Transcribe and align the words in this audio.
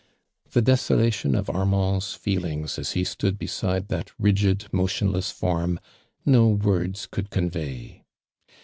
Tho 0.49 0.61
desolation 0.61 1.35
of 1.35 1.47
Ar 1.47 1.63
mand's 1.63 2.15
feelings 2.15 2.79
as 2.79 2.93
he 2.93 3.03
stood 3.03 3.37
beside 3.37 3.87
that 3.89 4.09
rigid, 4.17 4.65
motionless 4.71 5.29
form, 5.29 5.79
no 6.25 6.47
words 6.47 7.05
could 7.05 7.29
convey. 7.29 8.01